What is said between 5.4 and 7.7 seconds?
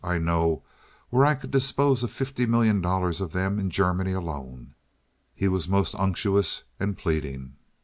was most unctuous and pleading.